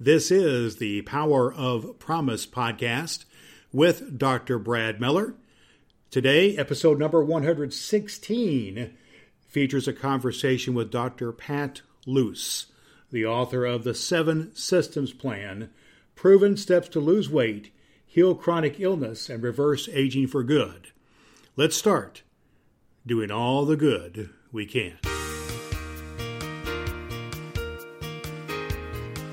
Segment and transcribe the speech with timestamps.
[0.00, 3.24] This is the Power of Promise podcast
[3.72, 4.56] with Dr.
[4.60, 5.34] Brad Miller.
[6.12, 8.96] Today, episode number 116
[9.48, 11.32] features a conversation with Dr.
[11.32, 12.66] Pat Luse,
[13.10, 15.68] the author of The Seven Systems Plan
[16.14, 17.72] Proven Steps to Lose Weight,
[18.06, 20.92] Heal Chronic Illness, and Reverse Aging for Good.
[21.56, 22.22] Let's start
[23.04, 24.98] doing all the good we can.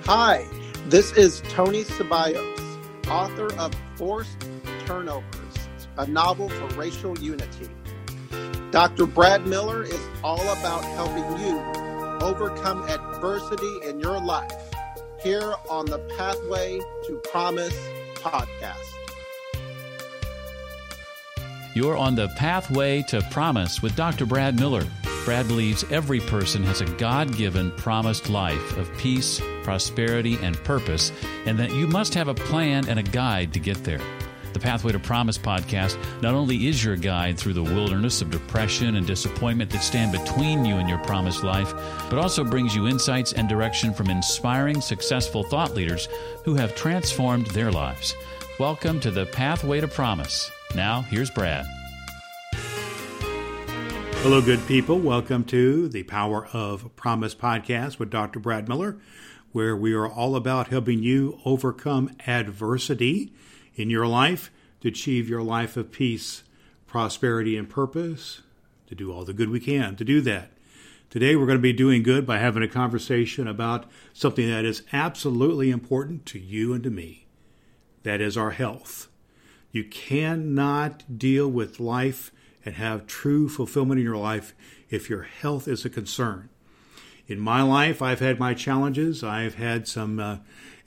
[0.07, 0.45] Hi,
[0.87, 4.47] this is Tony Ceballos, author of Forced
[4.85, 5.55] Turnovers,
[5.97, 7.69] a novel for racial unity.
[8.71, 9.07] Dr.
[9.07, 11.57] Brad Miller is all about helping you
[12.21, 14.51] overcome adversity in your life
[15.21, 17.75] here on the Pathway to Promise
[18.15, 18.75] podcast.
[21.73, 24.25] You're on the Pathway to Promise with Dr.
[24.25, 24.85] Brad Miller.
[25.25, 31.11] Brad believes every person has a God given, promised life of peace, prosperity, and purpose,
[31.45, 33.99] and that you must have a plan and a guide to get there.
[34.53, 38.95] The Pathway to Promise podcast not only is your guide through the wilderness of depression
[38.95, 41.73] and disappointment that stand between you and your promised life,
[42.09, 46.07] but also brings you insights and direction from inspiring, successful thought leaders
[46.45, 48.15] who have transformed their lives.
[48.57, 50.49] Welcome to the Pathway to Promise.
[50.73, 51.65] Now, here's Brad.
[54.21, 54.97] Hello, good people.
[54.99, 58.39] Welcome to the Power of Promise podcast with Dr.
[58.39, 58.97] Brad Miller,
[59.55, 63.31] where we are all about helping you overcome adversity
[63.75, 66.43] in your life to achieve your life of peace,
[66.85, 68.41] prosperity, and purpose,
[68.85, 70.51] to do all the good we can to do that.
[71.09, 74.83] Today, we're going to be doing good by having a conversation about something that is
[74.91, 77.25] absolutely important to you and to me
[78.03, 79.07] that is our health.
[79.71, 82.29] You cannot deal with life
[82.65, 84.53] and have true fulfillment in your life
[84.89, 86.49] if your health is a concern.
[87.27, 89.23] In my life, I've had my challenges.
[89.23, 90.37] I've had some uh,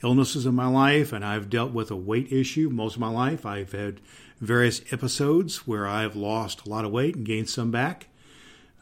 [0.03, 3.45] illnesses in my life, and I've dealt with a weight issue most of my life.
[3.45, 4.01] I've had
[4.41, 8.07] various episodes where I've lost a lot of weight and gained some back.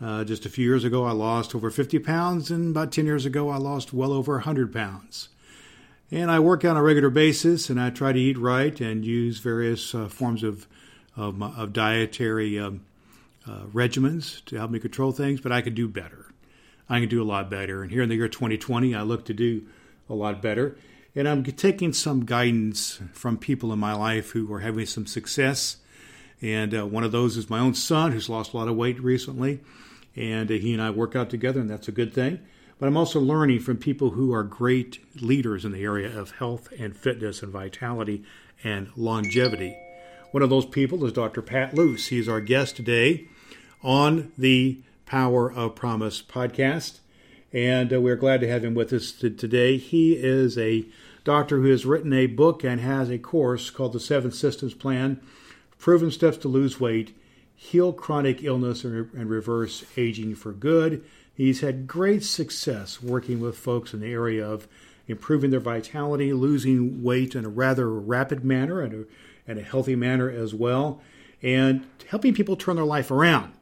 [0.00, 3.25] Uh, just a few years ago, I lost over 50 pounds, and about 10 years
[3.25, 5.31] ago, I lost well over 100 pounds.
[6.10, 9.38] And I work on a regular basis, and I try to eat right and use
[9.38, 10.66] various uh, forms of
[11.16, 12.82] of, of dietary um,
[13.47, 16.25] uh, regimens to help me control things, but I could do better.
[16.88, 17.82] I can do a lot better.
[17.82, 19.66] And here in the year 2020, I look to do
[20.08, 20.76] a lot better.
[21.14, 25.78] And I'm taking some guidance from people in my life who are having some success.
[26.42, 29.00] And uh, one of those is my own son, who's lost a lot of weight
[29.00, 29.60] recently.
[30.14, 32.41] And uh, he and I work out together, and that's a good thing.
[32.78, 36.69] But I'm also learning from people who are great leaders in the area of health
[36.78, 38.22] and fitness and vitality
[38.62, 39.76] and longevity.
[40.32, 41.41] One of those people is Dr.
[41.41, 42.08] Pat Luse.
[42.08, 43.28] He's our guest today
[43.82, 46.99] on the Power of Promise podcast.
[47.53, 49.78] And uh, we're glad to have him with us today.
[49.78, 50.84] He is a
[51.25, 55.21] doctor who has written a book and has a course called the Seven Systems Plan
[55.78, 57.17] Proven Steps to Lose Weight,
[57.55, 61.05] Heal Chronic Illness, and Reverse Aging for Good.
[61.34, 64.67] He's had great success working with folks in the area of
[65.06, 69.06] improving their vitality, losing weight in a rather rapid manner, and a
[69.47, 71.00] in a healthy manner as well,
[71.43, 73.53] and helping people turn their life around.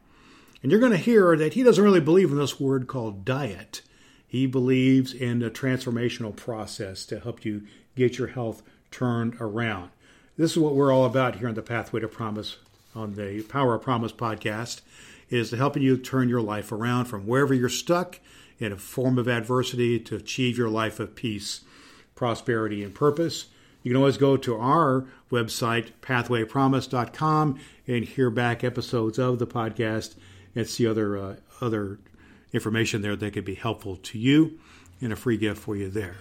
[0.64, 3.82] And you're going to hear that he doesn't really believe in this word called diet.
[4.26, 7.66] He believes in a transformational process to help you
[7.96, 9.90] get your health turned around.
[10.38, 12.56] This is what we're all about here on the Pathway to Promise
[12.94, 14.80] on the Power of Promise podcast
[15.28, 18.18] is helping you turn your life around from wherever you're stuck
[18.58, 21.60] in a form of adversity to achieve your life of peace,
[22.14, 23.48] prosperity, and purpose.
[23.82, 30.14] You can always go to our website, pathwaypromise.com, and hear back episodes of the podcast
[30.54, 31.98] and the other uh, other
[32.52, 34.58] information there that could be helpful to you
[35.00, 36.16] and a free gift for you there.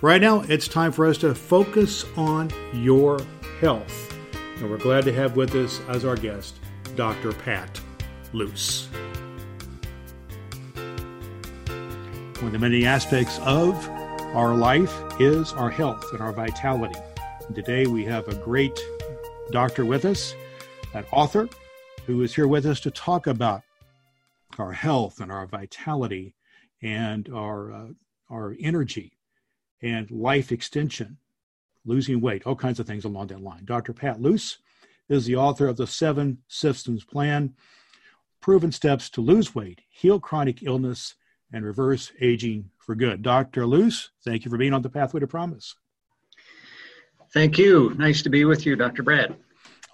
[0.00, 3.20] Right now, it's time for us to focus on your
[3.60, 4.12] health.
[4.56, 6.58] And we're glad to have with us as our guest
[6.96, 7.32] Dr.
[7.32, 7.80] Pat
[8.32, 8.88] Luse.
[12.36, 13.88] One of the many aspects of
[14.34, 16.98] our life is our health and our vitality.
[17.46, 18.78] And today we have a great
[19.52, 20.34] doctor with us,
[20.94, 21.48] an author
[22.06, 23.62] who is here with us to talk about
[24.58, 26.34] our health and our vitality
[26.82, 27.86] and our uh,
[28.30, 29.12] our energy
[29.82, 31.18] and life extension,
[31.84, 33.64] losing weight, all kinds of things along that line.
[33.64, 33.92] Dr.
[33.92, 34.58] Pat Luse
[35.08, 37.54] is the author of the Seven Systems Plan,
[38.40, 41.14] Proven Steps to Lose Weight, Heal Chronic Illness,
[41.52, 43.22] and Reverse Aging for good.
[43.22, 43.66] Dr.
[43.66, 45.74] Luse, thank you for being on the Pathway to Promise.
[47.32, 47.94] Thank you.
[47.98, 49.02] Nice to be with you, Dr.
[49.02, 49.36] Brad.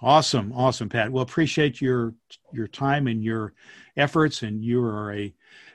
[0.01, 1.11] Awesome, awesome, Pat.
[1.11, 2.13] Well, appreciate your
[2.53, 3.53] your time and your
[3.97, 5.33] efforts, and you are a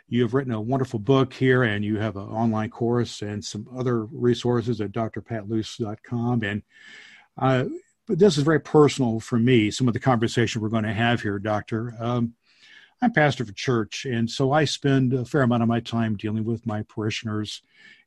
[0.08, 3.68] you have written a wonderful book here, and you have an online course and some
[3.76, 6.42] other resources at drpatluse.com.
[6.42, 6.62] And
[7.36, 7.64] uh,
[8.06, 9.70] but this is very personal for me.
[9.70, 11.94] Some of the conversation we're going to have here, Doctor.
[11.98, 12.34] Um,
[13.02, 16.16] I'm pastor of a church, and so I spend a fair amount of my time
[16.16, 17.60] dealing with my parishioners.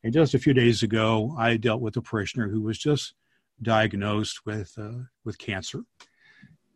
[0.03, 3.13] And just a few days ago, I dealt with a parishioner who was just
[3.61, 5.83] diagnosed with uh, with cancer,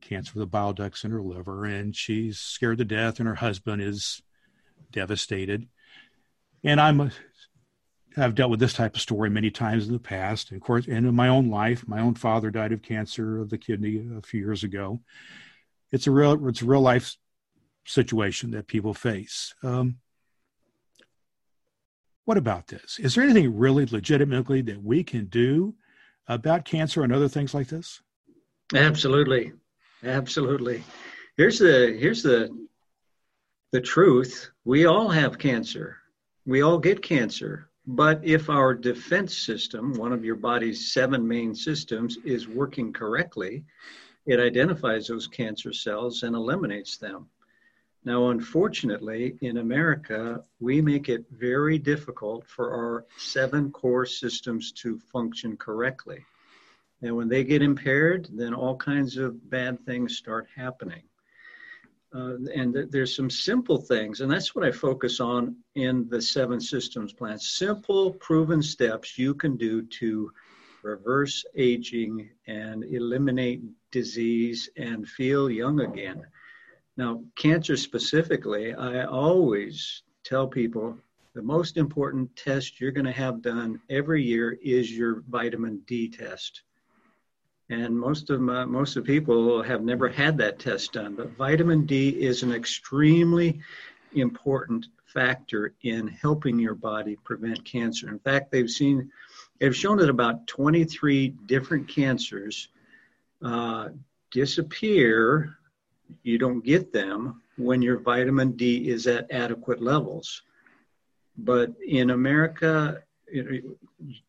[0.02, 3.36] cancer of the bile ducts in her liver, and she's scared to death, and her
[3.36, 4.22] husband is
[4.92, 5.68] devastated.
[6.64, 7.12] And I'm
[8.18, 10.52] I've dealt with this type of story many times in the past.
[10.52, 13.50] And of course, and in my own life, my own father died of cancer of
[13.50, 15.02] the kidney a few years ago.
[15.92, 17.16] It's a real it's a real life
[17.86, 19.54] situation that people face.
[19.64, 19.98] Um,
[22.26, 23.00] what about this?
[23.00, 25.76] Is there anything really legitimately that we can do
[26.28, 28.02] about cancer and other things like this?
[28.74, 29.52] Absolutely,
[30.04, 30.84] absolutely.
[31.38, 32.50] Here's the here's the
[33.72, 34.50] the truth.
[34.66, 35.98] We all have cancer.
[36.46, 37.70] We all get cancer.
[37.88, 43.64] But if our defense system, one of your body's seven main systems, is working correctly,
[44.28, 47.28] it identifies those cancer cells and eliminates them.
[48.04, 54.98] Now, unfortunately, in America, we make it very difficult for our seven core systems to
[54.98, 56.26] function correctly.
[57.04, 61.04] And when they get impaired, then all kinds of bad things start happening.
[62.14, 66.22] Uh, and th- there's some simple things, and that's what I focus on in the
[66.22, 67.40] seven systems plan.
[67.40, 70.32] Simple, proven steps you can do to
[70.84, 73.62] reverse aging and eliminate
[73.92, 76.26] disease and feel young again.
[77.02, 80.96] Now, cancer specifically, I always tell people
[81.34, 86.08] the most important test you're going to have done every year is your vitamin D
[86.10, 86.62] test.
[87.72, 91.88] And most of my, most of people have never had that test done, but vitamin
[91.88, 93.62] D is an extremely
[94.14, 98.10] important factor in helping your body prevent cancer.
[98.10, 99.10] In fact, they've seen,
[99.60, 102.68] they've shown that about 23 different cancers
[103.44, 103.90] uh,
[104.30, 105.58] disappear
[106.24, 110.42] you don't get them when your vitamin D is at adequate levels.
[111.38, 113.04] But in America,
[113.34, 113.74] do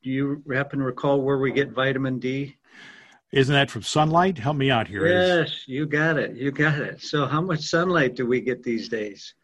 [0.03, 2.57] you happen to recall where we get vitamin D?
[3.33, 4.39] Isn't that from sunlight?
[4.39, 5.07] Help me out here.
[5.07, 6.37] Yes, you got it.
[6.37, 7.01] You got it.
[7.01, 9.35] So, how much sunlight do we get these days?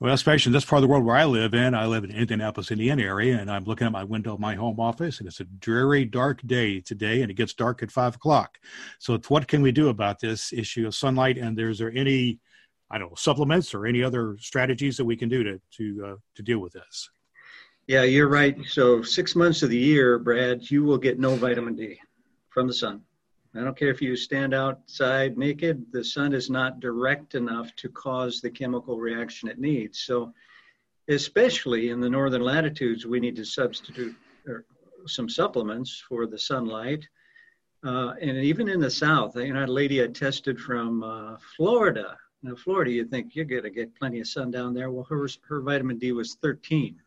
[0.00, 2.10] Well, especially in this part of the world where I live in, I live in
[2.10, 5.40] Indianapolis, Indiana area, and I'm looking at my window of my home office, and it's
[5.40, 8.56] a dreary, dark day today, and it gets dark at five o'clock.
[8.98, 11.36] So, what can we do about this issue of sunlight?
[11.36, 12.38] And is there any,
[12.90, 16.16] I don't know, supplements or any other strategies that we can do to to uh,
[16.36, 17.10] to deal with this?
[17.86, 18.56] Yeah, you're right.
[18.66, 22.00] So, six months of the year, Brad, you will get no vitamin D
[22.48, 23.02] from the sun.
[23.54, 27.88] I don't care if you stand outside naked, the sun is not direct enough to
[27.88, 30.00] cause the chemical reaction it needs.
[30.00, 30.32] So,
[31.08, 34.14] especially in the northern latitudes, we need to substitute
[35.06, 37.08] some supplements for the sunlight.
[37.84, 42.16] Uh, and even in the south, you know, a lady I tested from uh, Florida.
[42.42, 44.90] Now, Florida, you think you're going to get plenty of sun down there.
[44.90, 47.00] Well, her, her vitamin D was 13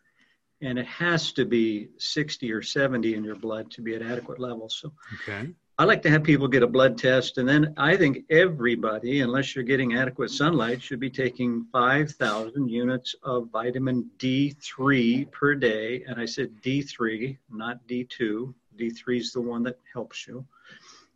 [0.64, 4.40] and it has to be 60 or 70 in your blood to be at adequate
[4.40, 4.80] levels.
[4.82, 5.50] So okay.
[5.80, 9.56] I like to have people get a blood test, and then I think everybody, unless
[9.56, 16.04] you're getting adequate sunlight, should be taking 5,000 units of vitamin D3 per day.
[16.08, 18.54] And I said D3, not D2.
[18.78, 20.46] D3 is the one that helps you.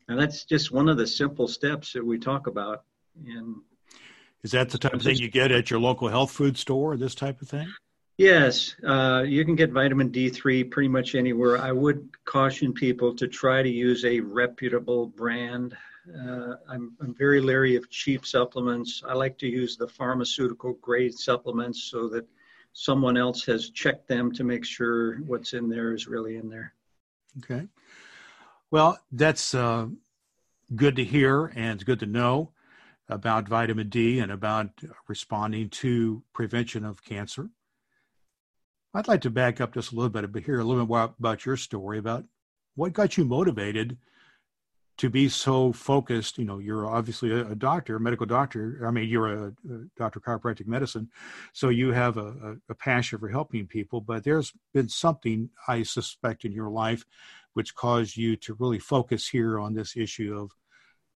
[0.08, 2.84] And that's just one of the simple steps that we talk about.
[3.28, 3.62] In
[4.44, 6.96] is that the type of thing you get at your local health food store?
[6.98, 7.68] This type of thing?
[8.18, 11.60] Yes, uh, you can get vitamin D3 pretty much anywhere.
[11.60, 15.78] I would caution people to try to use a reputable brand.
[16.12, 19.04] Uh, I'm, I'm very leery of cheap supplements.
[19.08, 22.28] I like to use the pharmaceutical grade supplements so that
[22.74, 26.74] someone else has checked them to make sure what's in there is really in there.
[27.44, 27.68] Okay.
[28.72, 29.90] Well, that's uh,
[30.76, 32.50] good to hear and it's good to know
[33.10, 34.70] about vitamin D and about
[35.08, 37.52] responding to prevention of cancer.
[38.94, 41.14] I'd like to back up just a little bit, but hear a little bit more
[41.20, 42.26] about your story about
[42.76, 43.98] what got you motivated
[44.98, 46.38] to be so focused.
[46.38, 48.84] You know, you're obviously a, doctor, a medical doctor.
[48.86, 51.10] I mean, you're a, a doctor of chiropractic medicine,
[51.54, 54.02] so you have a, a, passion for helping people.
[54.02, 57.06] But there's been something I suspect in your life
[57.54, 60.52] which caused you to really focus here on this issue of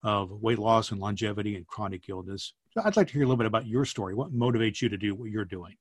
[0.04, 2.54] of weight loss and longevity and chronic illness.
[2.72, 4.16] So I'd like to hear a little bit about your story.
[4.16, 5.76] What motivates you to do what you're doing?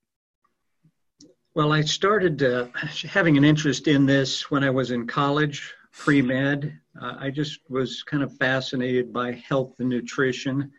[1.53, 2.67] Well, I started uh,
[3.03, 6.79] having an interest in this when I was in college, pre med.
[6.99, 10.71] Uh, I just was kind of fascinated by health and nutrition.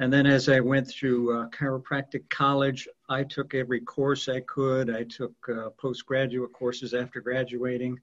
[0.00, 4.90] And then as I went through uh, chiropractic college, I took every course I could.
[4.90, 8.00] I took uh, postgraduate courses after graduating.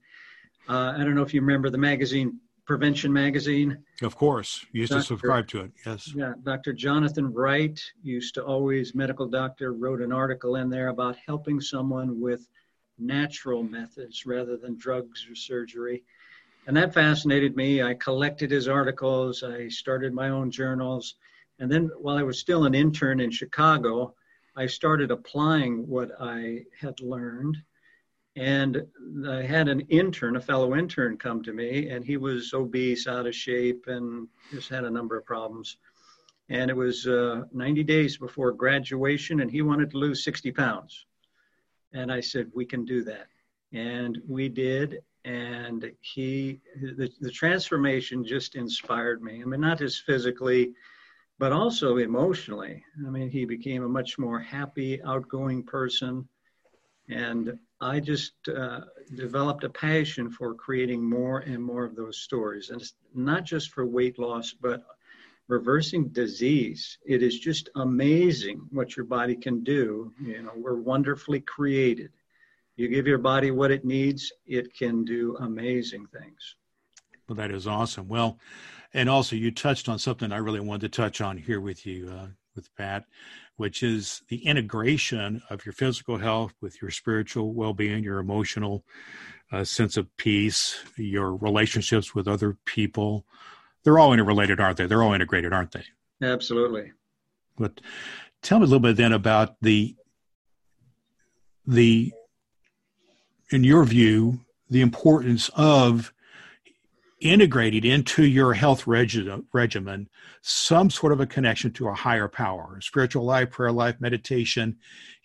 [0.70, 3.78] Uh, I don't know if you remember the magazine Prevention Magazine.
[4.00, 5.00] Of course, you used Dr.
[5.00, 5.72] to subscribe to it.
[5.84, 6.14] Yes.
[6.14, 6.72] Yeah, Dr.
[6.72, 12.20] Jonathan Wright used to always medical doctor wrote an article in there about helping someone
[12.20, 12.48] with
[12.96, 16.04] natural methods rather than drugs or surgery.
[16.68, 17.82] And that fascinated me.
[17.82, 19.42] I collected his articles.
[19.42, 21.16] I started my own journals.
[21.58, 24.14] And then while I was still an intern in Chicago,
[24.54, 27.56] I started applying what I had learned.
[28.40, 28.86] And
[29.28, 33.26] I had an intern, a fellow intern, come to me, and he was obese, out
[33.26, 35.76] of shape, and just had a number of problems.
[36.48, 41.04] And it was uh, 90 days before graduation, and he wanted to lose 60 pounds.
[41.92, 43.26] And I said, We can do that.
[43.74, 45.00] And we did.
[45.26, 49.42] And he, the, the transformation just inspired me.
[49.42, 50.72] I mean, not just physically,
[51.38, 52.82] but also emotionally.
[53.06, 56.26] I mean, he became a much more happy, outgoing person.
[57.10, 58.80] And I just uh,
[59.14, 62.70] developed a passion for creating more and more of those stories.
[62.70, 64.82] And it's not just for weight loss, but
[65.48, 66.98] reversing disease.
[67.04, 70.12] It is just amazing what your body can do.
[70.22, 72.10] You know, we're wonderfully created.
[72.76, 76.56] You give your body what it needs, it can do amazing things.
[77.28, 78.08] Well, that is awesome.
[78.08, 78.38] Well,
[78.94, 82.08] and also you touched on something I really wanted to touch on here with you,
[82.08, 83.04] uh, with Pat,
[83.60, 88.82] which is the integration of your physical health with your spiritual well-being, your emotional
[89.52, 93.26] uh, sense of peace, your relationships with other people,
[93.84, 94.86] they're all interrelated, aren't they?
[94.86, 95.84] They're all integrated, aren't they?
[96.22, 96.92] Absolutely.
[97.58, 97.82] But
[98.40, 99.94] tell me a little bit then about the
[101.66, 102.14] the
[103.50, 104.40] in your view
[104.70, 106.14] the importance of
[107.20, 110.08] integrating into your health regi- regimen
[110.42, 114.76] some sort of a connection to a higher power spiritual life prayer life meditation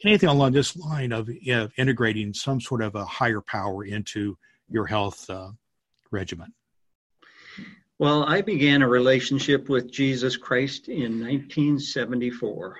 [0.03, 4.37] anything along this line of, of integrating some sort of a higher power into
[4.69, 5.49] your health uh,
[6.11, 6.53] regimen
[7.97, 12.75] well, I began a relationship with Jesus Christ in 1974,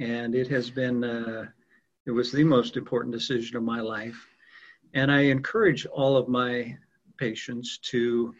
[0.00, 1.46] and it has been, uh,
[2.04, 4.22] it was the most important decision of my life.
[4.92, 6.76] And I encourage all of my
[7.16, 8.34] patients to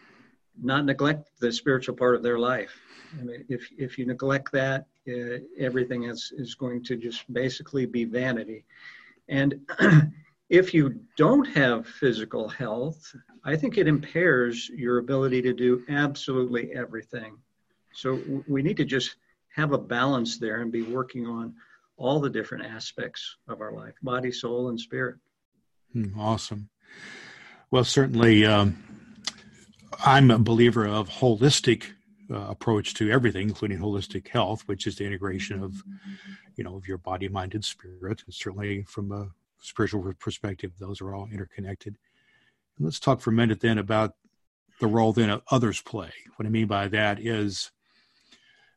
[0.63, 2.73] not neglect the spiritual part of their life.
[3.19, 7.87] I mean, if, if you neglect that, uh, everything is, is going to just basically
[7.87, 8.65] be vanity.
[9.29, 9.61] And
[10.49, 13.15] if you don't have physical health,
[13.45, 17.37] I think it impairs your ability to do absolutely everything.
[17.93, 19.17] So we need to just
[19.57, 21.55] have a balance there and be working on
[21.97, 25.17] all the different aspects of our life body, soul, and spirit.
[25.93, 26.69] Hmm, awesome.
[27.71, 28.83] Well, certainly, um,
[30.05, 31.85] I'm a believer of holistic
[32.31, 35.83] uh, approach to everything, including holistic health, which is the integration of,
[36.57, 38.23] you know, of your body, mind, and spirit.
[38.25, 39.29] And certainly, from a
[39.59, 41.99] spiritual perspective, those are all interconnected.
[42.79, 44.15] And Let's talk for a minute then about
[44.81, 46.11] the role then of others play.
[46.37, 47.71] What I mean by that is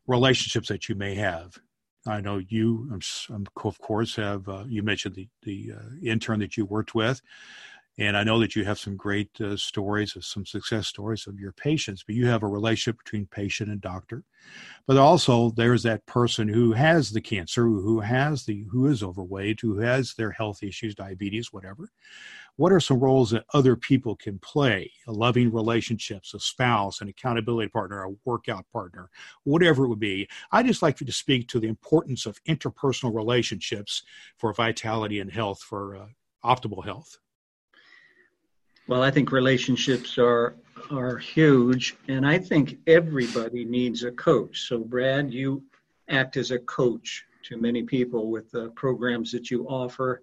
[0.08, 1.58] relationships that you may have.
[2.06, 3.00] I know you,
[3.64, 7.22] of course, have uh, you mentioned the the uh, intern that you worked with,
[7.98, 11.52] and I know that you have some great uh, stories, some success stories of your
[11.52, 14.24] patients, but you have a relationship between patient and doctor.
[14.88, 19.60] But also there's that person who has the cancer, who has the, who is overweight,
[19.62, 21.92] who has their health issues, diabetes, whatever.
[22.56, 24.92] What are some roles that other people can play?
[25.08, 29.10] A loving relationships, a spouse, an accountability partner, a workout partner,
[29.44, 30.28] whatever it would be.
[30.52, 34.04] I just like you to speak to the importance of interpersonal relationships
[34.38, 36.06] for vitality and health, for uh,
[36.44, 37.18] optimal health.
[38.88, 40.56] Well, I think relationships are
[40.92, 44.68] are huge, and I think everybody needs a coach.
[44.68, 45.64] So, Brad, you
[46.10, 50.22] act as a coach to many people with the programs that you offer.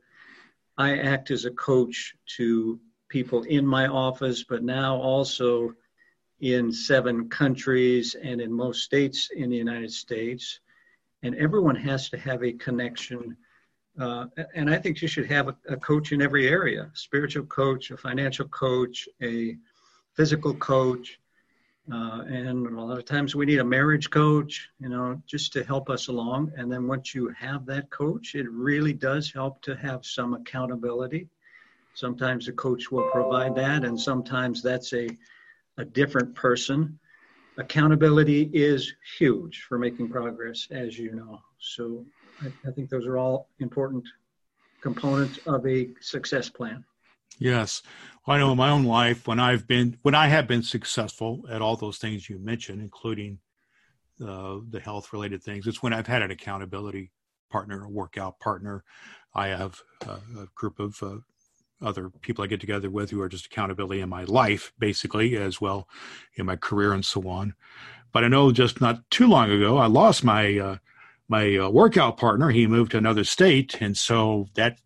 [0.76, 5.74] I act as a coach to people in my office, but now also
[6.40, 10.60] in seven countries and in most states in the United States.
[11.22, 13.36] And everyone has to have a connection
[14.00, 17.90] uh, and I think you should have a, a, coach in every area spiritual coach,
[17.90, 19.56] a financial coach, a
[20.14, 21.18] physical coach.
[21.92, 25.64] Uh, and a lot of times we need a marriage coach, you know, just to
[25.64, 26.52] help us along.
[26.56, 31.28] And then once you have that coach, it really does help to have some accountability.
[31.94, 35.08] Sometimes the coach will provide that, and sometimes that's a,
[35.78, 36.98] a different person.
[37.58, 41.40] Accountability is huge for making progress, as you know.
[41.58, 42.06] So
[42.42, 44.04] I, I think those are all important
[44.80, 46.84] components of a success plan.
[47.38, 47.82] Yes.
[48.26, 51.44] Well, I know in my own life when I've been when I have been successful
[51.50, 53.38] at all those things you mentioned, including
[54.24, 55.66] uh, the health related things.
[55.66, 57.10] It's when I've had an accountability
[57.50, 58.84] partner, a workout partner.
[59.34, 61.16] I have a group of uh,
[61.82, 65.60] other people I get together with who are just accountability in my life, basically, as
[65.60, 65.88] well
[66.34, 67.54] in my career and so on.
[68.12, 70.76] But I know just not too long ago, I lost my uh,
[71.30, 72.50] my uh, workout partner.
[72.50, 74.78] He moved to another state, and so that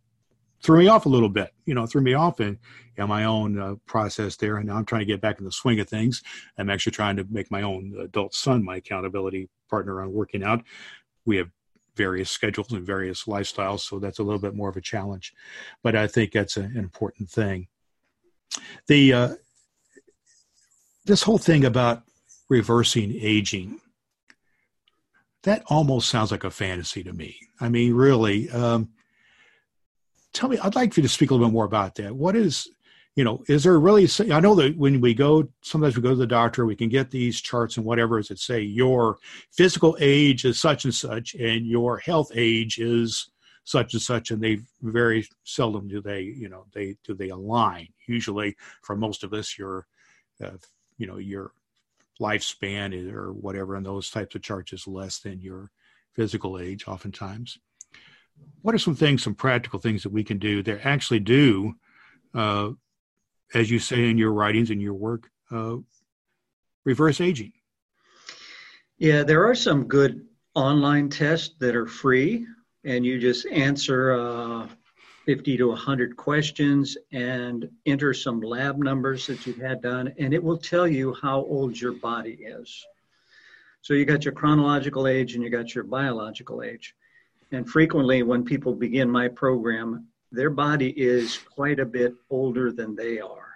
[0.62, 1.52] threw me off a little bit.
[1.64, 2.58] You know, threw me off in,
[2.96, 4.58] in my own uh, process there.
[4.58, 6.22] And now I'm trying to get back in the swing of things.
[6.58, 10.62] I'm actually trying to make my own adult son my accountability partner on working out.
[11.24, 11.48] We have
[11.96, 15.32] various schedules and various lifestyles, so that's a little bit more of a challenge.
[15.82, 17.68] But I think that's an important thing.
[18.86, 19.34] The uh,
[21.06, 22.02] this whole thing about
[22.50, 23.80] reversing aging
[25.44, 27.38] that almost sounds like a fantasy to me.
[27.60, 28.50] I mean, really.
[28.50, 28.90] Um,
[30.32, 32.14] tell me, I'd like for you to speak a little bit more about that.
[32.14, 32.68] What is,
[33.14, 34.08] you know, is there really?
[34.32, 37.10] I know that when we go, sometimes we go to the doctor, we can get
[37.10, 39.18] these charts and whatever is it say your
[39.52, 43.30] physical age is such and such, and your health age is
[43.64, 47.88] such and such, and they very seldom do they, you know, they do they align.
[48.06, 49.86] Usually, for most of us, your,
[50.42, 50.56] uh,
[50.98, 51.52] you know, your
[52.20, 55.70] lifespan or whatever, and those types of charts is less than your
[56.14, 57.58] physical age, oftentimes.
[58.62, 61.74] What are some things, some practical things that we can do that actually do,
[62.34, 62.70] uh,
[63.52, 65.76] as you say in your writings and your work, uh,
[66.84, 67.52] reverse aging?
[68.98, 72.46] Yeah, there are some good online tests that are free,
[72.84, 74.68] and you just answer uh,
[75.24, 80.42] 50 to 100 questions and enter some lab numbers that you've had done, and it
[80.42, 82.86] will tell you how old your body is.
[83.80, 86.94] So you got your chronological age and you got your biological age.
[87.52, 92.96] And frequently, when people begin my program, their body is quite a bit older than
[92.96, 93.54] they are.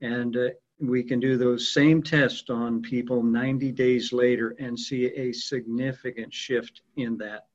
[0.00, 0.48] And uh,
[0.80, 6.32] we can do those same tests on people 90 days later and see a significant
[6.32, 7.46] shift in that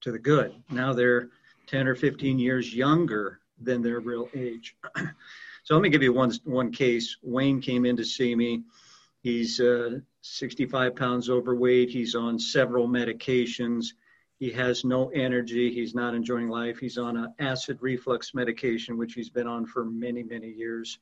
[0.00, 0.54] to the good.
[0.70, 1.30] Now they're
[1.66, 4.76] 10 or 15 years younger than their real age.
[5.62, 7.16] so let me give you one, one case.
[7.22, 8.62] Wayne came in to see me.
[9.22, 11.90] He's uh, 65 pounds overweight.
[11.90, 13.86] He's on several medications.
[14.38, 15.72] He has no energy.
[15.72, 16.78] He's not enjoying life.
[16.78, 20.98] He's on an acid reflux medication, which he's been on for many, many years.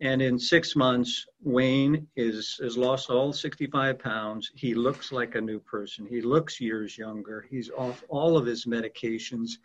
[0.00, 4.50] And in six months, Wayne is, has lost all 65 pounds.
[4.54, 6.06] He looks like a new person.
[6.06, 7.46] He looks years younger.
[7.50, 9.58] He's off all of his medications.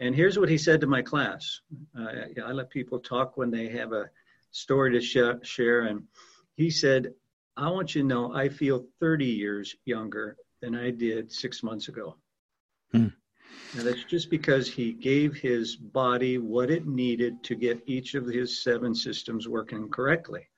[0.00, 1.60] And here's what he said to my class.
[1.98, 2.06] Uh,
[2.44, 4.08] I let people talk when they have a
[4.50, 5.82] story to sh- share.
[5.82, 6.02] And
[6.56, 7.12] he said,
[7.56, 11.88] I want you to know I feel 30 years younger than I did six months
[11.88, 12.16] ago.
[12.92, 13.08] Hmm.
[13.76, 18.26] And that's just because he gave his body what it needed to get each of
[18.26, 20.48] his seven systems working correctly.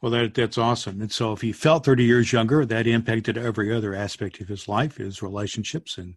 [0.00, 1.00] Well, that that's awesome.
[1.00, 4.66] And so, if he felt 30 years younger, that impacted every other aspect of his
[4.66, 6.16] life, his relationships, and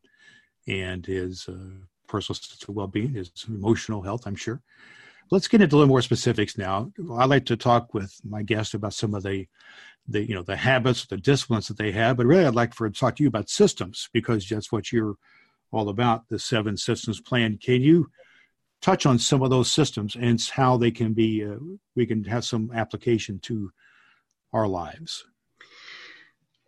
[0.68, 4.62] and his uh, personal well-being, his emotional health, I'm sure.
[5.32, 6.92] Let's get into a little more specifics now.
[7.12, 9.48] I like to talk with my guests about some of the,
[10.08, 12.18] the you know, the habits, the disciplines that they have.
[12.18, 15.16] But really, I'd like for to talk to you about systems because that's what you're
[15.72, 16.28] all about.
[16.30, 17.58] The seven systems plan.
[17.58, 18.12] Can you
[18.82, 21.44] touch on some of those systems and how they can be?
[21.44, 21.56] Uh,
[21.96, 23.72] we can have some application to
[24.54, 25.26] our lives.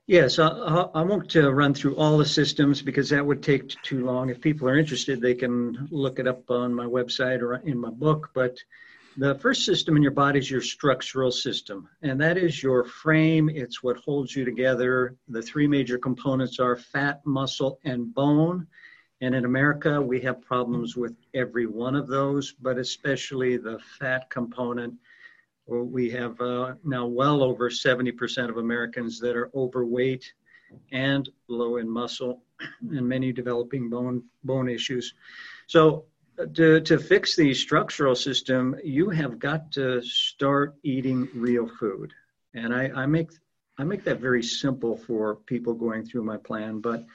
[0.08, 4.06] Yes, I, I won't uh, run through all the systems because that would take too
[4.06, 4.30] long.
[4.30, 7.90] If people are interested, they can look it up on my website or in my
[7.90, 8.30] book.
[8.34, 8.58] But
[9.18, 13.50] the first system in your body is your structural system, and that is your frame.
[13.50, 15.18] It's what holds you together.
[15.28, 18.66] The three major components are fat, muscle, and bone.
[19.20, 24.30] And in America, we have problems with every one of those, but especially the fat
[24.30, 24.94] component
[25.68, 30.32] we have uh, now well over 70% of Americans that are overweight
[30.92, 32.44] and low in muscle
[32.82, 35.14] and many developing bone, bone issues.
[35.68, 36.06] So
[36.40, 42.14] uh, to, to fix the structural system, you have got to start eating real food.
[42.54, 43.30] And I, I, make,
[43.78, 47.06] I make that very simple for people going through my plan, but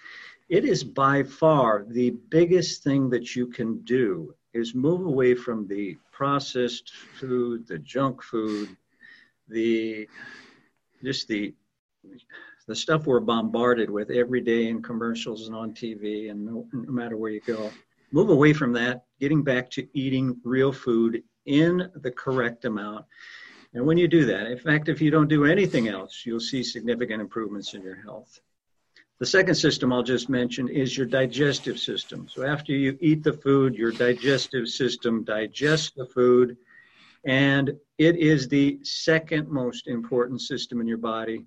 [0.48, 5.66] it is by far the biggest thing that you can do is move away from
[5.66, 8.76] the processed food, the junk food,
[9.48, 10.08] the
[11.02, 11.54] just the
[12.66, 16.92] the stuff we're bombarded with every day in commercials and on TV and no, no
[16.92, 17.70] matter where you go.
[18.12, 23.04] Move away from that, getting back to eating real food in the correct amount.
[23.74, 26.62] And when you do that, in fact, if you don't do anything else, you'll see
[26.62, 28.40] significant improvements in your health.
[29.22, 32.26] The second system I'll just mention is your digestive system.
[32.28, 36.56] So after you eat the food, your digestive system digests the food,
[37.24, 41.46] and it is the second most important system in your body.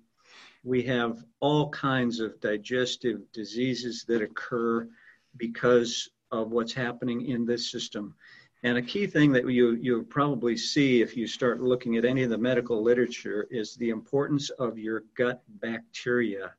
[0.64, 4.88] we have all kinds of digestive diseases that occur
[5.36, 8.14] because of what's happening in this system.
[8.62, 12.22] And a key thing that you, you'll probably see if you start looking at any
[12.22, 16.54] of the medical literature is the importance of your gut bacteria.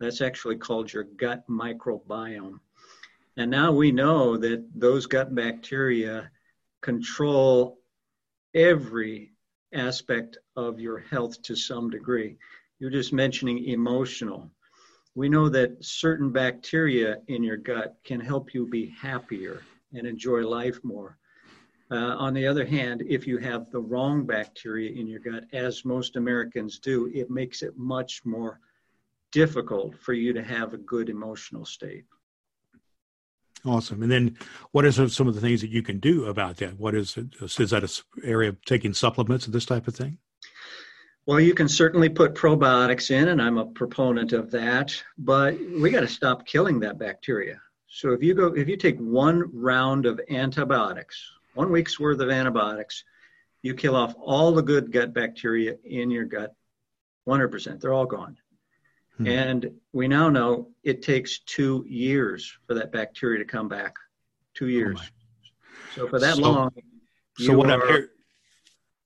[0.00, 2.58] That's actually called your gut microbiome.
[3.36, 6.30] And now we know that those gut bacteria
[6.80, 7.78] control
[8.54, 9.32] every
[9.74, 12.36] aspect of your health to some degree.
[12.78, 14.50] You're just mentioning emotional.
[15.14, 20.46] We know that certain bacteria in your gut can help you be happier and enjoy
[20.46, 21.18] life more.
[21.90, 25.84] Uh, on the other hand, if you have the wrong bacteria in your gut, as
[25.84, 28.60] most Americans do, it makes it much more
[29.32, 32.04] difficult for you to have a good emotional state.
[33.64, 34.02] Awesome.
[34.02, 34.38] And then,
[34.72, 36.78] what are some of the things that you can do about that?
[36.78, 37.34] What is it?
[37.42, 37.90] Is that an
[38.24, 40.18] area of taking supplements and this type of thing?
[41.26, 45.02] Well, you can certainly put probiotics in, and I'm a proponent of that.
[45.18, 47.60] But we got to stop killing that bacteria.
[47.86, 51.20] So if you go, if you take one round of antibiotics,
[51.54, 53.04] one week's worth of antibiotics,
[53.62, 56.54] you kill off all the good gut bacteria in your gut,
[57.28, 57.80] 100%.
[57.80, 58.38] They're all gone.
[59.20, 59.26] Hmm.
[59.26, 63.94] And we now know it takes two years for that bacteria to come back.
[64.54, 64.98] Two years.
[64.98, 65.06] Oh
[65.94, 66.70] so for that so, long.
[67.36, 68.08] So what are, I'm hearing,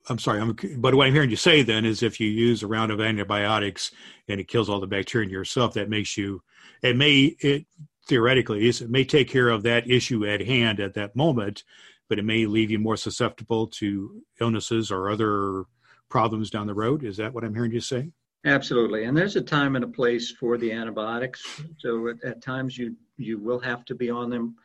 [0.09, 2.69] I'm sorry, I'm, but what I'm hearing you say then is if you use a
[2.69, 3.91] round of antibiotics
[4.29, 6.43] and it kills all the bacteria in yourself, that makes you,
[6.83, 7.67] it may, it
[8.07, 11.65] theoretically is, it may take care of that issue at hand at that moment,
[12.09, 15.65] but it may leave you more susceptible to illnesses or other
[16.09, 17.03] problems down the road.
[17.03, 18.13] Is that what I'm hearing you say?
[18.47, 21.63] Absolutely, and there's a time and a place for the antibiotics.
[21.79, 24.57] So at, at, times you you will have to be on them,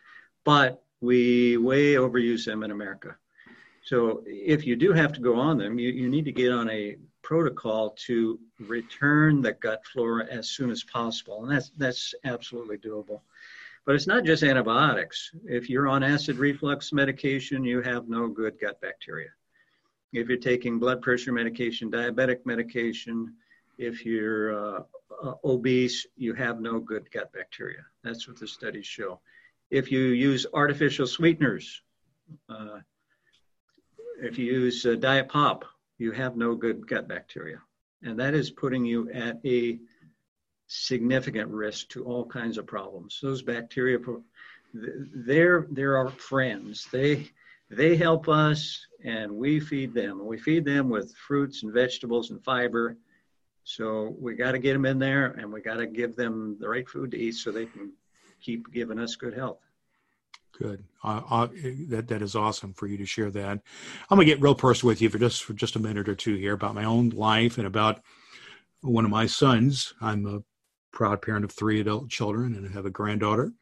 [0.43, 3.15] but we way overuse them in America.
[3.83, 6.69] So if you do have to go on them, you, you need to get on
[6.69, 12.77] a protocol to return the gut flora as soon as possible, and that's that's absolutely
[12.77, 13.21] doable.
[13.85, 15.31] But it's not just antibiotics.
[15.45, 19.29] If you're on acid reflux medication, you have no good gut bacteria.
[20.11, 23.35] If you're taking blood pressure medication, diabetic medication,
[23.79, 24.81] if you're uh,
[25.23, 27.85] uh, obese, you have no good gut bacteria.
[28.03, 29.21] That's what the studies show.
[29.71, 31.81] If you use artificial sweeteners,
[32.49, 32.79] uh,
[34.21, 35.63] if you use uh, diet pop,
[35.97, 37.61] you have no good gut bacteria.
[38.03, 39.79] And that is putting you at a
[40.67, 43.19] significant risk to all kinds of problems.
[43.21, 43.97] Those bacteria,
[44.73, 46.85] they're, they're our friends.
[46.91, 47.29] They,
[47.69, 50.25] they help us and we feed them.
[50.25, 52.97] We feed them with fruits and vegetables and fiber
[53.69, 56.67] so we got to get them in there and we got to give them the
[56.67, 57.91] right food to eat so they can
[58.41, 59.59] keep giving us good health.
[60.57, 60.83] Good.
[61.03, 61.47] Uh, uh,
[61.89, 63.61] that that is awesome for you to share that.
[64.09, 66.35] I'm gonna get real personal with you for just for just a minute or two
[66.35, 68.01] here about my own life and about
[68.81, 69.93] one of my sons.
[70.01, 70.41] I'm a
[70.91, 73.53] proud parent of three adult children and I have a granddaughter,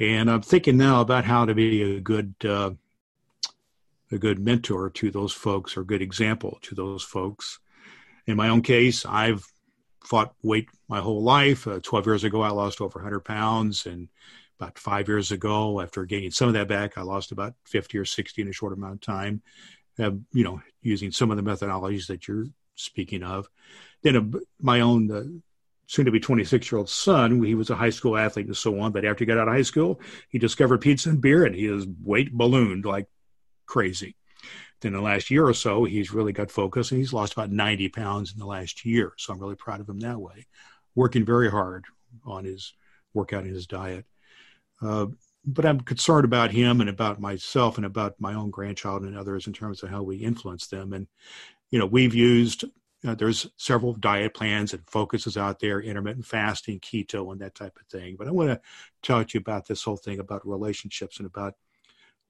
[0.00, 2.72] and I'm thinking now about how to be a good uh,
[4.10, 7.60] a good mentor to those folks or good example to those folks
[8.26, 9.44] in my own case, I've
[10.04, 11.66] fought weight my whole life.
[11.66, 13.86] Uh, 12 years ago, I lost over 100 pounds.
[13.86, 14.08] And
[14.58, 18.04] about five years ago, after gaining some of that back, I lost about 50 or
[18.04, 19.42] 60 in a short amount of time,
[19.98, 23.48] uh, you know, using some of the methodologies that you're speaking of.
[24.02, 25.24] Then uh, my own uh,
[25.86, 28.78] soon to be 26 year old son, he was a high school athlete and so
[28.80, 28.92] on.
[28.92, 31.86] But after he got out of high school, he discovered pizza and beer and his
[32.02, 33.06] weight ballooned like
[33.66, 34.16] crazy
[34.82, 37.88] in the last year or so, he's really got focus and he's lost about 90
[37.88, 39.12] pounds in the last year.
[39.16, 40.46] So I'm really proud of him that way.
[40.94, 41.84] Working very hard
[42.24, 42.74] on his
[43.14, 44.04] workout and his diet.
[44.82, 45.06] Uh,
[45.44, 49.46] but I'm concerned about him and about myself and about my own grandchild and others
[49.46, 50.92] in terms of how we influence them.
[50.92, 51.06] And,
[51.70, 52.64] you know, we've used,
[53.06, 57.78] uh, there's several diet plans and focuses out there, intermittent fasting, keto, and that type
[57.80, 58.16] of thing.
[58.18, 58.60] But I want to
[59.02, 61.54] talk to you about this whole thing about relationships and about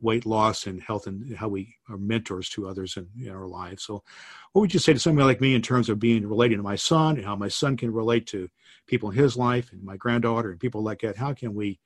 [0.01, 3.85] weight loss and health and how we are mentors to others in, in, our lives.
[3.85, 4.03] So,
[4.53, 6.77] what would you say to somebody like me in terms of being relating to my
[6.77, 8.49] son and how my son can relate to
[8.87, 11.17] people in his life and my granddaughter and people like that?
[11.17, 11.79] How can we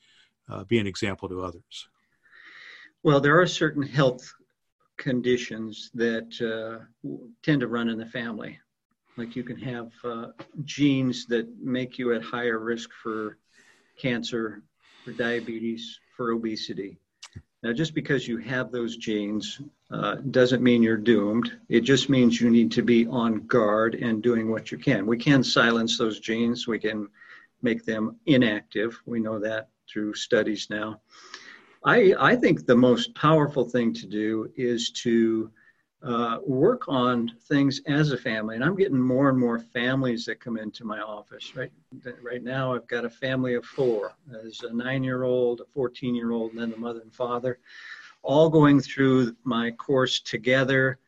[0.48, 1.88] uh, be an example to others?
[3.02, 4.32] Well, there are certain health
[4.96, 6.84] conditions that uh,
[7.42, 8.58] tend to run in the family.
[9.16, 10.26] Like you can have uh,
[10.64, 13.38] genes that make you at higher risk for
[13.96, 14.62] cancer,
[15.04, 16.98] for diabetes, for obesity
[17.62, 21.58] now, just because you have those genes uh, doesn't mean you're doomed.
[21.68, 25.04] It just means you need to be on guard and doing what you can.
[25.04, 27.08] We can silence those genes, we can
[27.60, 28.98] make them inactive.
[29.04, 31.00] We know that through studies now.
[31.84, 35.50] I, I think the most powerful thing to do is to
[36.02, 38.54] uh, work on things as a family.
[38.54, 41.54] And I'm getting more and more families that come into my office.
[41.54, 41.70] Right,
[42.22, 44.12] right now, I've got a family of four.
[44.26, 47.58] There's a nine-year-old, a 14-year-old, and then the mother and father,
[48.22, 50.98] all going through my course together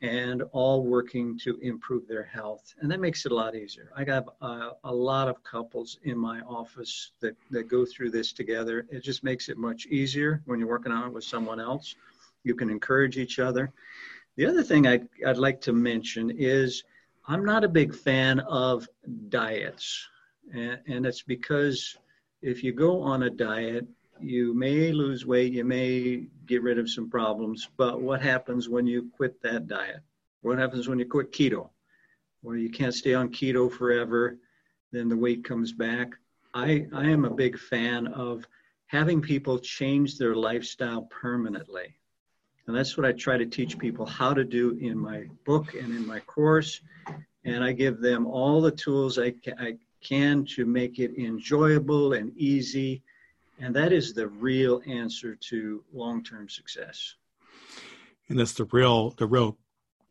[0.00, 2.74] and all working to improve their health.
[2.80, 3.90] And that makes it a lot easier.
[3.96, 8.32] I have a, a lot of couples in my office that, that go through this
[8.32, 8.86] together.
[8.90, 11.96] It just makes it much easier when you're working on it with someone else.
[12.44, 13.72] You can encourage each other.
[14.38, 16.84] The other thing I'd, I'd like to mention is
[17.26, 18.88] I'm not a big fan of
[19.30, 20.06] diets.
[20.54, 21.96] And, and it's because
[22.40, 23.84] if you go on a diet,
[24.20, 28.86] you may lose weight, you may get rid of some problems, but what happens when
[28.86, 30.02] you quit that diet?
[30.42, 31.70] What happens when you quit keto?
[32.44, 34.38] Well, you can't stay on keto forever,
[34.92, 36.12] then the weight comes back.
[36.54, 38.46] I, I am a big fan of
[38.86, 41.96] having people change their lifestyle permanently.
[42.68, 45.86] And that's what I try to teach people how to do in my book and
[45.86, 46.82] in my course.
[47.44, 52.30] And I give them all the tools I, I can to make it enjoyable and
[52.36, 53.02] easy.
[53.58, 57.14] And that is the real answer to long-term success.
[58.28, 59.56] And that's the real, the real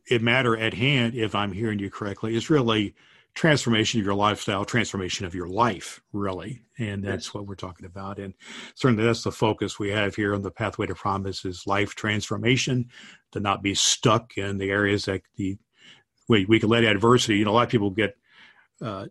[0.08, 2.96] it matter at hand, if I'm hearing you correctly, is really
[3.38, 6.64] transformation of your lifestyle, transformation of your life, really.
[6.80, 8.18] And that's what we're talking about.
[8.18, 8.34] And
[8.74, 12.90] certainly that's the focus we have here on the Pathway to Promise is life transformation,
[13.34, 15.56] to not be stuck in the areas that the
[16.28, 18.18] we, we can let adversity, you know, a lot of people get
[18.82, 19.06] uh,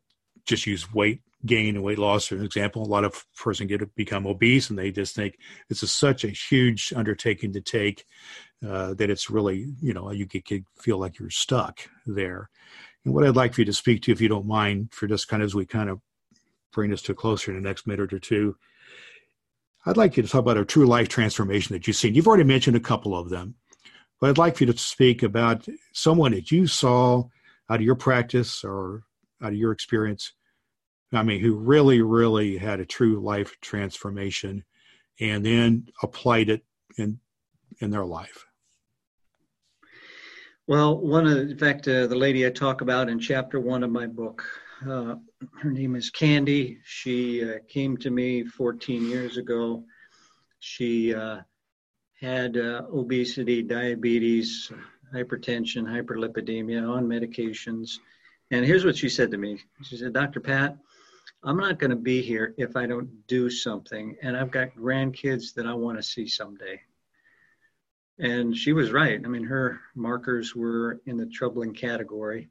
[0.44, 2.82] just use weight gain and weight loss as an example.
[2.82, 5.38] A lot of person get become obese and they just think
[5.70, 8.04] it's a, such a huge undertaking to take
[8.66, 12.50] uh, that it's really, you know, you get, get feel like you're stuck there.
[13.06, 15.28] And what I'd like for you to speak to, if you don't mind, for just
[15.28, 16.00] kind of as we kind of
[16.72, 18.56] bring this to closer in the next minute or two,
[19.86, 22.16] I'd like you to talk about a true life transformation that you've seen.
[22.16, 23.54] You've already mentioned a couple of them,
[24.20, 27.22] but I'd like for you to speak about someone that you saw
[27.70, 29.04] out of your practice or
[29.40, 30.32] out of your experience.
[31.12, 34.64] I mean, who really, really had a true life transformation
[35.20, 36.64] and then applied it
[36.98, 37.20] in
[37.80, 38.45] in their life.
[40.68, 43.90] Well, one of, in fact, uh, the lady I talk about in chapter one of
[43.90, 44.42] my book,
[44.82, 45.14] uh,
[45.60, 46.78] her name is Candy.
[46.84, 49.84] She uh, came to me 14 years ago.
[50.58, 51.42] She uh,
[52.20, 54.72] had uh, obesity, diabetes,
[55.14, 58.00] hypertension, hyperlipidemia, on medications.
[58.50, 60.40] And here's what she said to me She said, Dr.
[60.40, 60.76] Pat,
[61.44, 64.16] I'm not going to be here if I don't do something.
[64.20, 66.80] And I've got grandkids that I want to see someday.
[68.18, 69.20] And she was right.
[69.22, 72.48] I mean, her markers were in the troubling category.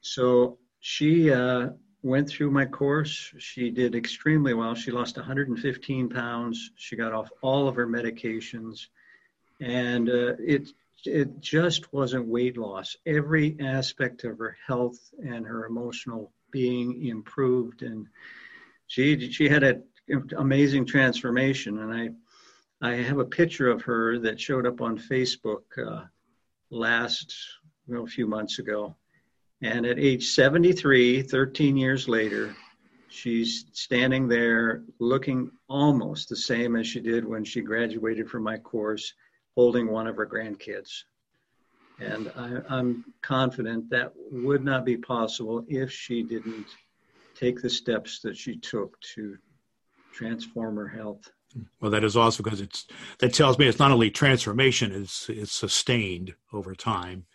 [0.00, 1.70] So she uh,
[2.02, 3.32] went through my course.
[3.38, 4.74] She did extremely well.
[4.76, 6.70] She lost 115 pounds.
[6.76, 8.86] She got off all of her medications.
[9.60, 10.68] And uh, it,
[11.04, 12.96] it just wasn't weight loss.
[13.04, 17.82] Every aspect of her health and her emotional being improved.
[17.82, 18.06] And
[18.86, 19.82] she, she had an
[20.36, 21.78] amazing transformation.
[21.80, 22.10] And I,
[22.82, 26.04] I have a picture of her that showed up on Facebook uh,
[26.70, 27.34] last,
[27.86, 28.96] well, a few months ago.
[29.62, 32.54] And at age 73, 13 years later,
[33.08, 38.58] she's standing there looking almost the same as she did when she graduated from my
[38.58, 39.14] course,
[39.54, 41.04] holding one of her grandkids.
[41.98, 46.66] And I, I'm confident that would not be possible if she didn't
[47.34, 49.38] take the steps that she took to
[50.12, 51.30] transform her health.
[51.80, 52.86] Well, that is also because it's
[53.18, 57.26] that tells me it's not only transformation; it's it's sustained over time,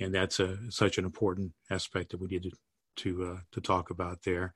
[0.00, 2.50] and that's a such an important aspect that we need to
[2.96, 4.54] to uh, to talk about there.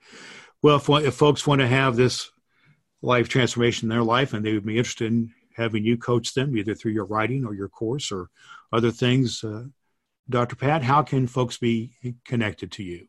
[0.62, 2.31] Well, if, if folks want to have this
[3.01, 6.57] life transformation in their life, and they would be interested in having you coach them
[6.57, 8.31] either through your writing or your course or
[8.72, 9.64] other things, uh,
[10.31, 10.57] Dr.
[10.57, 11.92] Pat, how can folks be
[12.25, 13.09] connected to you?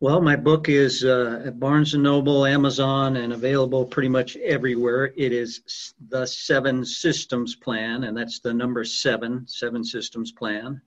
[0.00, 5.12] Well, my book is uh, at Barnes and Noble, Amazon, and available pretty much everywhere.
[5.16, 10.80] It is the Seven Systems Plan, and that's the number seven, Seven Systems Plan.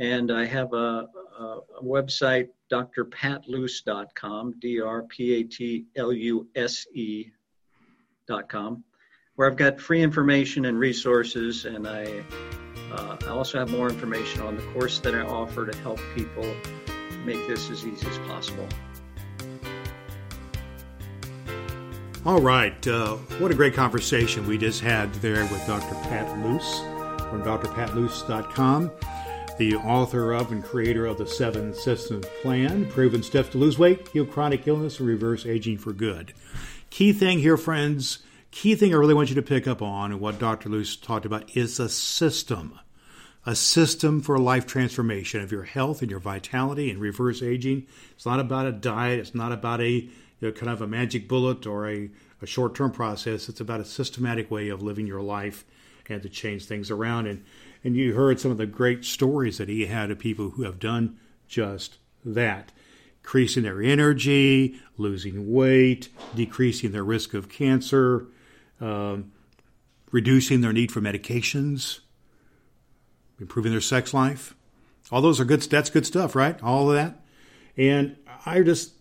[0.00, 1.06] And I have a,
[1.38, 8.82] a, a website, drpatluse.com, D R P A T L U S E.com,
[9.36, 12.24] where I've got free information and resources, and I,
[12.90, 16.52] uh, I also have more information on the course that I offer to help people
[17.26, 18.66] make this as easy as possible.
[22.24, 22.86] All right.
[22.86, 25.94] Uh, what a great conversation we just had there with Dr.
[26.08, 26.80] Pat Luse
[27.30, 28.90] from drpatluse.com,
[29.58, 34.08] the author of and creator of the Seven Systems Plan, proven steps to lose weight,
[34.08, 36.32] heal chronic illness, and reverse aging for good.
[36.90, 40.20] Key thing here, friends, key thing I really want you to pick up on and
[40.20, 40.68] what Dr.
[40.68, 42.78] Luse talked about is a system
[43.46, 47.86] a system for life transformation of your health and your vitality and reverse aging.
[48.10, 49.20] It's not about a diet.
[49.20, 52.10] It's not about a you know, kind of a magic bullet or a,
[52.42, 53.48] a short term process.
[53.48, 55.64] It's about a systematic way of living your life
[56.08, 57.26] and to change things around.
[57.26, 57.44] And
[57.84, 60.80] and you heard some of the great stories that he had of people who have
[60.80, 62.72] done just that.
[63.22, 68.26] Increasing their energy, losing weight, decreasing their risk of cancer,
[68.80, 69.32] um,
[70.12, 72.00] reducing their need for medications,
[73.40, 74.54] improving their sex life.
[75.10, 75.62] All those are good.
[75.62, 76.60] That's good stuff, right?
[76.62, 77.20] All of that.
[77.76, 78.94] And I just,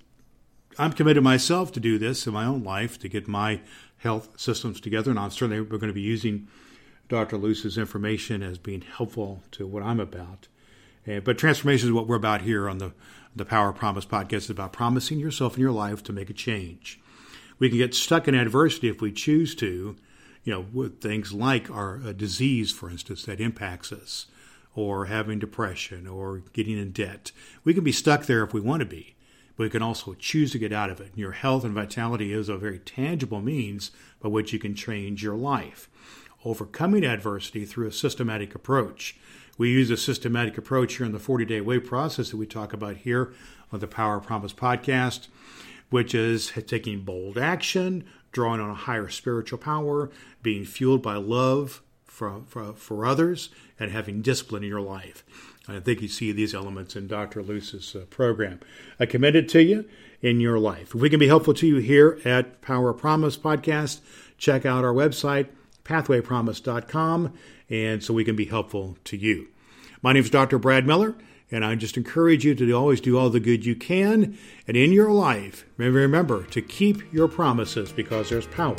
[0.78, 3.62] I'm committed myself to do this in my own life to get my
[3.98, 5.10] health systems together.
[5.10, 6.48] And I'm certainly we're going to be using
[7.08, 7.38] Dr.
[7.38, 10.48] Luse's information as being helpful to what I'm about.
[11.06, 12.94] And, but transformation is what we're about here on the
[13.36, 14.34] the Power Promise podcast.
[14.34, 17.00] It's about promising yourself in your life to make a change.
[17.60, 19.98] We can get stuck in adversity if we choose to,
[20.46, 24.28] you know, with things like our a disease, for instance, that impacts us,
[24.76, 27.32] or having depression, or getting in debt.
[27.64, 29.16] We can be stuck there if we want to be,
[29.58, 31.10] but we can also choose to get out of it.
[31.10, 35.24] And your health and vitality is a very tangible means by which you can change
[35.24, 35.90] your life.
[36.46, 39.18] Overcoming adversity through a systematic approach.
[39.58, 42.72] We use a systematic approach here in the 40 day way process that we talk
[42.72, 43.34] about here
[43.72, 45.28] on the Power Promise podcast,
[45.90, 48.04] which is taking bold action,
[48.36, 50.12] drawing on a higher spiritual power,
[50.44, 55.24] being fueled by love for, for, for others, and having discipline in your life.
[55.70, 57.42] I think you see these elements in Dr.
[57.42, 58.60] Luse's uh, program.
[59.00, 59.86] I commend it to you
[60.22, 60.94] in your life.
[60.94, 64.02] If we can be helpful to you here at Power Promise Podcast,
[64.38, 65.48] check out our website,
[65.86, 67.34] pathwaypromise.com,
[67.70, 69.48] and so we can be helpful to you.
[70.02, 70.60] My name is Dr.
[70.60, 71.16] Brad Miller,
[71.52, 74.38] and I just encourage you to always do all the good you can.
[74.68, 78.76] And in your life, remember to keep your promises because there's power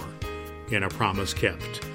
[0.70, 1.86] in a promise kept.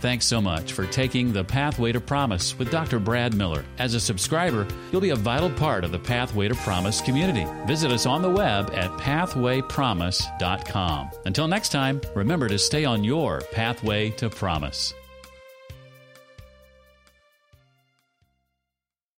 [0.00, 3.00] Thanks so much for taking the Pathway to Promise with Dr.
[3.00, 3.64] Brad Miller.
[3.78, 7.46] As a subscriber, you'll be a vital part of the Pathway to Promise community.
[7.66, 11.10] Visit us on the web at pathwaypromise.com.
[11.24, 14.92] Until next time, remember to stay on your pathway to promise.